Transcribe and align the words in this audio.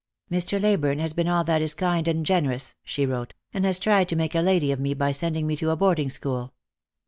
"Mr. 0.31 0.59
Leyburne 0.59 0.97
has 0.97 1.13
been 1.13 1.27
all 1.27 1.43
that 1.43 1.61
is 1.61 1.75
kind 1.75 2.07
and 2.07 2.25
generous," 2.25 2.73
she 2.83 3.05
wrote," 3.05 3.35
and 3.53 3.65
has 3.65 3.77
tried 3.77 4.09
to 4.09 4.15
make 4.15 4.33
a 4.33 4.41
lady 4.41 4.71
of 4.71 4.79
me 4.79 4.95
by 4.95 5.11
sending 5.11 5.45
me 5.45 5.55
to 5.55 5.75
boarding 5.75 6.09
school. 6.09 6.55